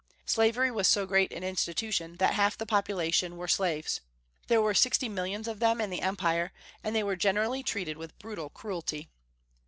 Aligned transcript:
Slavery 0.25 0.71
was 0.71 0.87
so 0.87 1.05
great 1.05 1.31
an 1.31 1.43
institution 1.43 2.15
that 2.17 2.33
half 2.33 2.55
of 2.55 2.57
the 2.57 2.65
population 2.65 3.37
were 3.37 3.47
slaves. 3.47 4.01
There 4.47 4.59
were 4.59 4.73
sixty 4.73 5.07
millions 5.07 5.47
of 5.47 5.59
them 5.59 5.79
in 5.79 5.91
the 5.91 6.01
Empire, 6.01 6.51
and 6.83 6.95
they 6.95 7.03
were 7.03 7.15
generally 7.15 7.61
treated 7.61 7.97
with 7.99 8.17
brutal 8.17 8.49
cruelty. 8.49 9.11